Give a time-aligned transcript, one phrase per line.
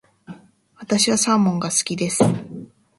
[0.79, 2.23] 私はサーモンが好きです。